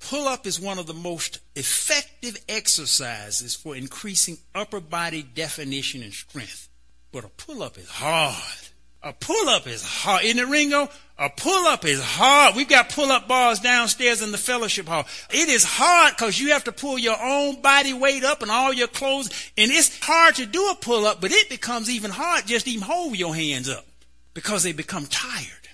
[0.00, 6.12] Pull up is one of the most effective exercises for increasing upper body definition and
[6.12, 6.68] strength.
[7.12, 8.65] But a pull up is hard.
[9.06, 10.24] A pull up is hard.
[10.24, 10.88] Isn't it, Ringo?
[10.88, 12.56] Oh, a pull up is hard.
[12.56, 15.06] We've got pull up bars downstairs in the fellowship hall.
[15.30, 18.72] It is hard because you have to pull your own body weight up and all
[18.72, 19.28] your clothes.
[19.56, 22.82] And it's hard to do a pull up, but it becomes even hard just even
[22.82, 23.86] hold your hands up
[24.34, 25.68] because they become tired.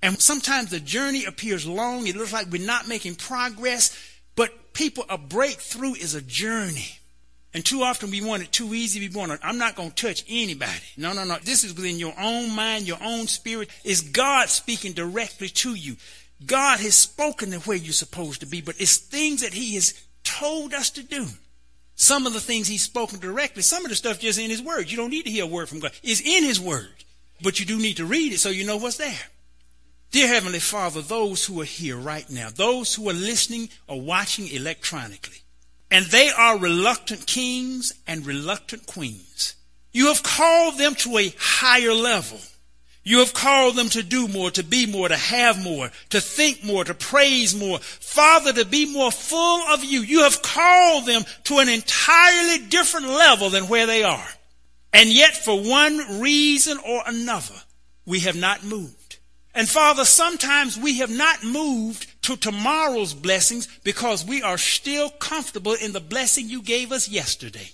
[0.00, 2.06] And sometimes the journey appears long.
[2.06, 3.98] It looks like we're not making progress.
[4.36, 6.99] But people, a breakthrough is a journey.
[7.52, 9.00] And too often we want it too easy.
[9.00, 10.72] We want it, I'm not going to touch anybody.
[10.96, 11.38] No, no, no.
[11.42, 13.70] This is within your own mind, your own spirit.
[13.84, 15.96] It's God speaking directly to you.
[16.46, 19.94] God has spoken the way you're supposed to be, but it's things that He has
[20.22, 21.26] told us to do.
[21.96, 24.90] Some of the things He's spoken directly, some of the stuff just in His Word.
[24.90, 25.92] You don't need to hear a word from God.
[26.02, 27.04] It's in His Word.
[27.42, 29.18] But you do need to read it so you know what's there.
[30.10, 34.48] Dear Heavenly Father, those who are here right now, those who are listening or watching
[34.48, 35.38] electronically,
[35.90, 39.54] and they are reluctant kings and reluctant queens.
[39.92, 42.38] You have called them to a higher level.
[43.02, 46.62] You have called them to do more, to be more, to have more, to think
[46.62, 47.78] more, to praise more.
[47.78, 50.00] Father, to be more full of you.
[50.00, 54.28] You have called them to an entirely different level than where they are.
[54.92, 57.54] And yet, for one reason or another,
[58.04, 58.99] we have not moved.
[59.54, 65.74] And Father, sometimes we have not moved to tomorrow's blessings because we are still comfortable
[65.74, 67.70] in the blessing you gave us yesterday.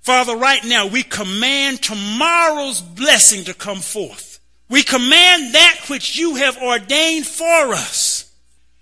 [0.00, 4.40] Father, right now we command tomorrow's blessing to come forth.
[4.68, 8.32] We command that which you have ordained for us.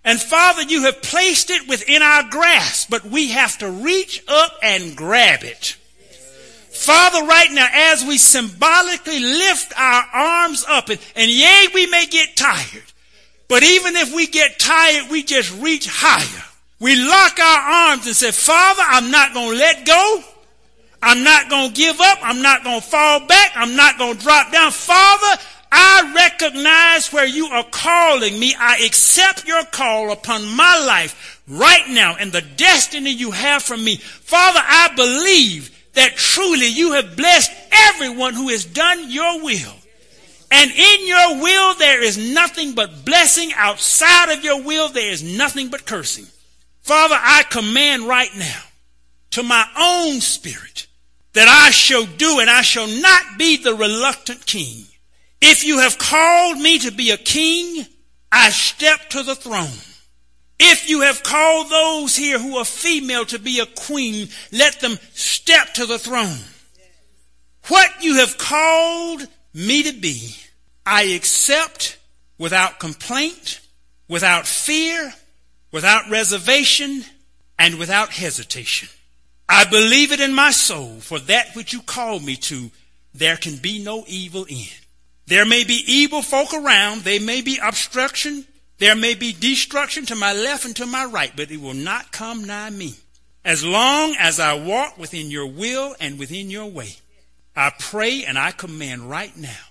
[0.04, 4.52] And Father, you have placed it within our grasp, but we have to reach up
[4.62, 5.76] and grab it.
[6.70, 12.07] Father, right now, as we symbolically lift our arms up, and, and yea, we may
[12.07, 12.85] get tired,
[13.48, 16.44] but even if we get tired, we just reach higher.
[16.81, 20.22] We lock our arms and say, Father, I'm not going to let go.
[21.02, 22.18] I'm not going to give up.
[22.22, 23.52] I'm not going to fall back.
[23.54, 24.70] I'm not going to drop down.
[24.70, 28.54] Father, I recognize where you are calling me.
[28.59, 33.76] I accept your call upon my life right now and the destiny you have for
[33.76, 33.96] me.
[33.96, 39.74] Father, I believe that truly you have blessed everyone who has done your will.
[40.50, 43.50] And in your will, there is nothing but blessing.
[43.56, 46.26] Outside of your will, there is nothing but cursing.
[46.82, 48.61] Father, I command right now
[49.33, 50.87] to my own spirit
[51.33, 54.85] that I shall do and I shall not be the reluctant king.
[55.40, 57.85] If you have called me to be a king,
[58.31, 59.66] I step to the throne.
[60.61, 64.98] If you have called those here who are female to be a queen, let them
[65.13, 66.38] step to the throne.
[67.69, 70.35] What you have called me to be,
[70.85, 71.98] I accept
[72.38, 73.61] without complaint,
[74.09, 75.13] without fear,
[75.71, 77.04] without reservation,
[77.59, 78.88] and without hesitation.
[79.48, 82.71] I believe it in my soul for that which you call me to,
[83.15, 84.67] there can be no evil in.
[85.27, 87.02] There may be evil folk around.
[87.02, 88.46] There may be obstruction.
[88.79, 92.12] There may be destruction to my left and to my right, but it will not
[92.12, 92.94] come nigh me.
[93.44, 96.96] As long as I walk within your will and within your way,
[97.56, 99.66] I pray and I command right now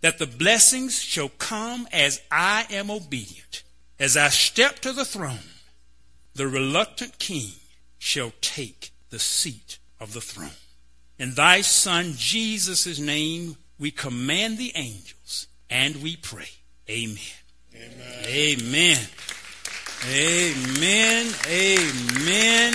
[0.00, 3.62] that the blessings shall come as I am obedient.
[3.98, 5.38] As I step to the throne,
[6.34, 7.52] the reluctant king
[7.98, 10.50] shall take the seat of the throne.
[11.18, 16.48] In thy son Jesus' name, we command the angels and we pray.
[16.88, 17.18] Amen.
[17.74, 18.19] Amen.
[18.30, 18.98] Amen.
[20.08, 21.26] Amen.
[21.48, 22.74] Amen.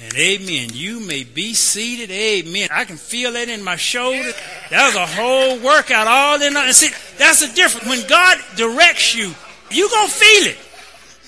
[0.00, 0.70] And amen.
[0.72, 2.10] You may be seated.
[2.10, 2.68] Amen.
[2.72, 4.32] I can feel that in my shoulder.
[4.70, 6.56] That was a whole workout all in.
[6.56, 7.86] And see, that's the difference.
[7.86, 9.34] When God directs you,
[9.70, 10.56] you're gonna feel it.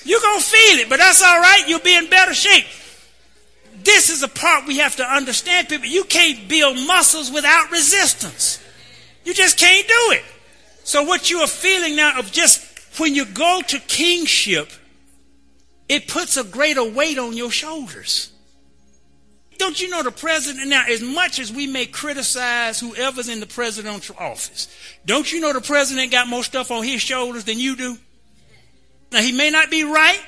[0.03, 1.64] You're gonna feel it, but that's all right.
[1.66, 2.64] You'll be in better shape.
[3.84, 5.86] This is a part we have to understand, people.
[5.86, 8.59] You can't build muscles without resistance.
[9.24, 10.24] You just can't do it.
[10.91, 14.72] So what you are feeling now of just when you go to kingship,
[15.88, 18.32] it puts a greater weight on your shoulders.
[19.57, 23.47] Don't you know the president now, as much as we may criticize whoever's in the
[23.47, 24.66] presidential office,
[25.07, 27.97] don't you know the president got more stuff on his shoulders than you do?
[29.12, 30.20] Now he may not be right.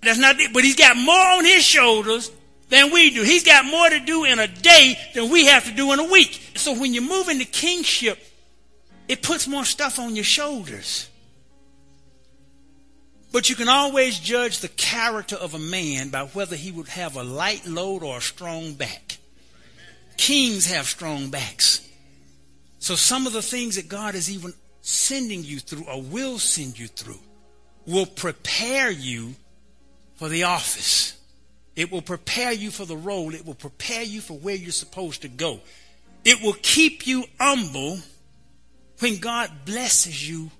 [0.00, 2.32] That's not but he's got more on his shoulders
[2.68, 3.22] than we do.
[3.22, 6.10] He's got more to do in a day than we have to do in a
[6.10, 6.50] week.
[6.56, 8.18] So when you move into kingship,
[9.12, 11.06] it puts more stuff on your shoulders.
[13.30, 17.14] But you can always judge the character of a man by whether he would have
[17.14, 19.18] a light load or a strong back.
[20.16, 21.86] Kings have strong backs.
[22.78, 26.78] So some of the things that God is even sending you through or will send
[26.78, 27.20] you through
[27.86, 29.34] will prepare you
[30.14, 31.18] for the office.
[31.76, 33.34] It will prepare you for the role.
[33.34, 35.60] It will prepare you for where you're supposed to go.
[36.24, 37.98] It will keep you humble
[39.02, 40.50] when God blesses you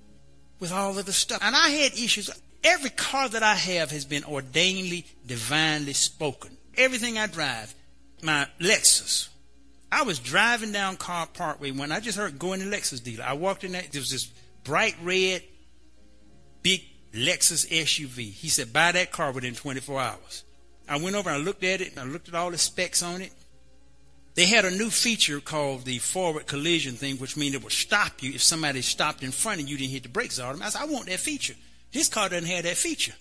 [0.59, 1.39] with all of the stuff.
[1.43, 2.29] And I had issues.
[2.65, 6.57] Every car that I have has been ordainedly, divinely spoken.
[6.77, 7.73] Everything I drive,
[8.21, 9.29] my Lexus.
[9.93, 13.25] I was driving down Car Parkway when I just heard going to Lexus dealer.
[13.25, 13.83] I walked in there.
[13.93, 14.25] There was this
[14.65, 15.43] bright red,
[16.63, 16.83] big
[17.15, 18.33] Lexus SUV.
[18.33, 20.45] He said, buy that car within 24 hours.
[20.89, 23.03] I went over and I looked at it and I looked at all the specs
[23.05, 23.33] on it.
[24.35, 28.23] They had a new feature called the forward collision thing, which means it would stop
[28.23, 30.67] you if somebody stopped in front and you didn't hit the brakes automatically.
[30.67, 31.55] I said, I want that feature.
[31.93, 33.13] This car doesn't have that feature.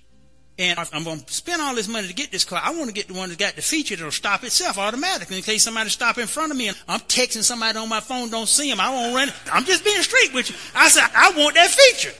[0.58, 2.62] And I'm going to spend all this money to get this car.
[2.64, 5.44] I want to get the one that's got the feature that'll stop itself automatically in
[5.44, 8.48] case somebody stop in front of me and I'm texting somebody on my phone, don't
[8.48, 8.80] see him.
[8.80, 9.30] I won't run.
[9.52, 10.56] I'm just being straight with you.
[10.76, 12.14] I said, I want that feature.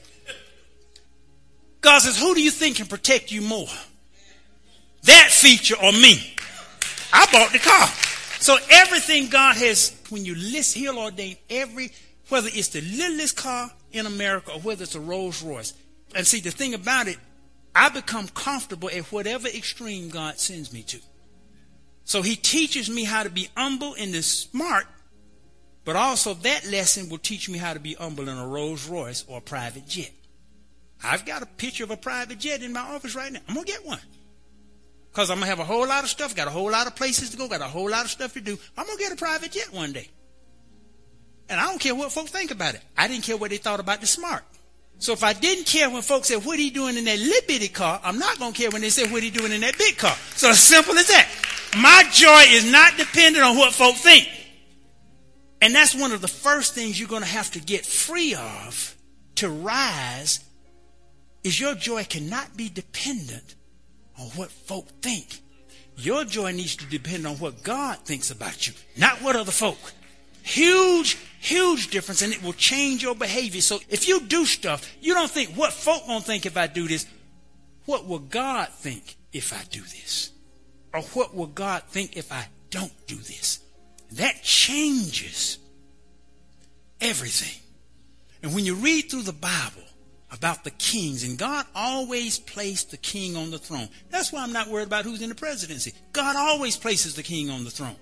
[1.82, 3.68] God says, who do you think can protect you more?
[5.04, 6.36] That feature or me?
[7.14, 7.88] I bought the car.
[8.42, 11.92] So everything God has, when you list, He'll ordain every,
[12.30, 15.76] whether it's the littlest car in America or whether it's a Rolls Royce,
[16.16, 17.18] and see, the thing about it,
[17.76, 21.00] I become comfortable at whatever extreme God sends me to.
[22.04, 24.88] So he teaches me how to be humble and smart,
[25.86, 29.24] but also that lesson will teach me how to be humble in a Rolls Royce
[29.28, 30.12] or a private jet.
[31.04, 33.40] I've got a picture of a private jet in my office right now.
[33.48, 34.00] I'm going to get one.
[35.12, 36.96] Because I'm going to have a whole lot of stuff, got a whole lot of
[36.96, 38.58] places to go, got a whole lot of stuff to do.
[38.78, 40.10] I'm going to get a private jet one day.
[41.50, 42.82] And I don't care what folks think about it.
[42.98, 44.44] I didn't care what they thought about the smart.
[45.00, 47.48] So if I didn't care when folks said, what are you doing in that little
[47.48, 48.00] bitty car?
[48.04, 49.98] I'm not going to care when they say, what are you doing in that big
[49.98, 50.16] car?
[50.36, 51.28] So simple as that.
[51.76, 54.30] My joy is not dependent on what folks think.
[55.60, 58.96] And that's one of the first things you're going to have to get free of
[59.36, 60.40] to rise
[61.44, 63.56] is your joy cannot be dependent
[64.22, 65.40] on what folk think.
[65.98, 69.78] Your joy needs to depend on what God thinks about you, not what other folk.
[70.44, 73.62] Huge, huge difference, and it will change your behavior.
[73.62, 76.88] So if you do stuff, you don't think, what folk gonna think if I do
[76.88, 77.06] this?
[77.86, 80.32] What will God think if I do this?
[80.94, 83.60] Or what will God think if I don't do this?
[84.14, 85.58] That changes
[87.00, 87.60] everything.
[88.44, 89.84] And when you read through the Bible
[90.32, 93.90] about the kings, and God always placed the king on the throne.
[94.10, 95.94] That's why I'm not worried about who's in the presidency.
[96.14, 97.98] God always places the king on the throne.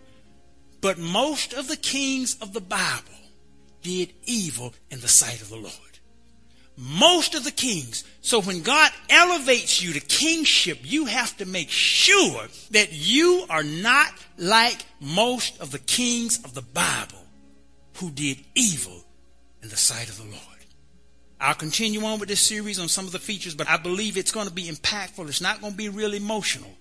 [0.81, 3.03] But most of the kings of the Bible
[3.81, 5.73] did evil in the sight of the Lord.
[6.77, 8.05] Most of the kings.
[8.21, 13.63] So when God elevates you to kingship, you have to make sure that you are
[13.63, 17.25] not like most of the kings of the Bible
[17.95, 19.03] who did evil
[19.61, 20.48] in the sight of the Lord.
[21.41, 24.31] I'll continue on with this series on some of the features, but I believe it's
[24.31, 25.27] going to be impactful.
[25.29, 26.71] It's not going to be real emotional,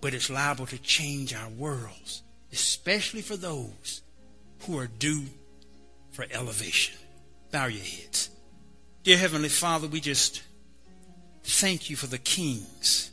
[0.00, 2.22] but it's liable to change our worlds
[2.54, 4.02] especially for those
[4.60, 5.24] who are due
[6.12, 6.96] for elevation.
[7.50, 8.30] Bow your heads.
[9.02, 10.42] Dear Heavenly Father, we just
[11.42, 13.10] thank you for the kings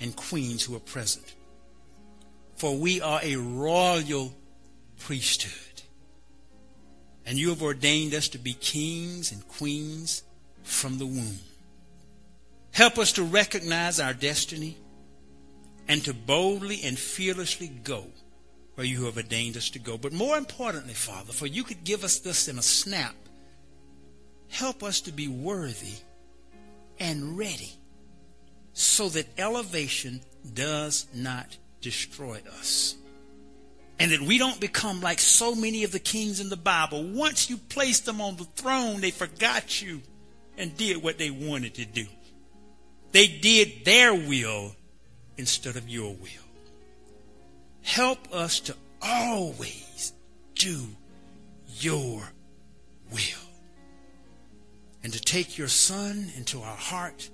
[0.00, 1.34] and queens who are present.
[2.56, 4.32] For we are a royal
[5.00, 5.71] priesthood.
[7.24, 10.22] And you have ordained us to be kings and queens
[10.62, 11.38] from the womb.
[12.72, 14.76] Help us to recognize our destiny
[15.88, 18.06] and to boldly and fearlessly go
[18.74, 19.98] where you have ordained us to go.
[19.98, 23.14] But more importantly, Father, for you could give us this in a snap,
[24.48, 25.96] help us to be worthy
[26.98, 27.72] and ready
[28.72, 30.20] so that elevation
[30.54, 32.96] does not destroy us.
[34.02, 37.04] And that we don't become like so many of the kings in the Bible.
[37.04, 40.02] Once you placed them on the throne, they forgot you
[40.58, 42.06] and did what they wanted to do.
[43.12, 44.74] They did their will
[45.36, 46.48] instead of your will.
[47.82, 50.12] Help us to always
[50.56, 50.84] do
[51.78, 52.22] your
[53.12, 53.46] will.
[55.04, 57.30] And to take your Son into our heart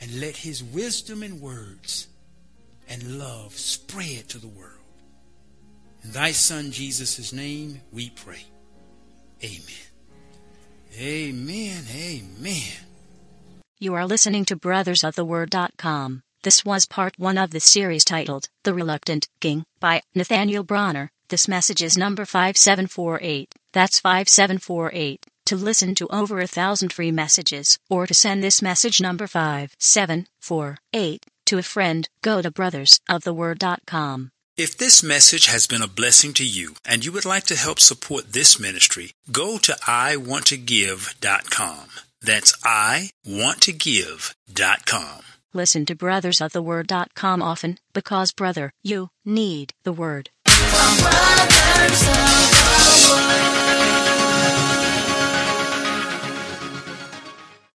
[0.00, 2.08] and let his wisdom and words
[2.88, 4.79] and love spread to the world.
[6.02, 8.44] In thy Son Jesus' name we pray.
[9.42, 9.86] Amen.
[10.98, 11.84] Amen.
[11.94, 12.72] Amen.
[13.78, 16.22] You are listening to brothersoftheword.com.
[16.42, 21.10] This was part one of the series titled The Reluctant King by Nathaniel Bronner.
[21.28, 23.54] This message is number 5748.
[23.72, 25.26] That's 5748.
[25.46, 31.26] To listen to over a thousand free messages or to send this message number 5748
[31.46, 34.30] to a friend, go to brothersoftheword.com.
[34.60, 37.80] If this message has been a blessing to you and you would like to help
[37.80, 41.88] support this ministry, go to iwanttogive.com.
[42.20, 45.22] That's iwanttogive.com.
[45.54, 50.28] Listen to brothersoftheword.com often because, brother, you need the word.
[50.44, 53.69] Brothers of the Word.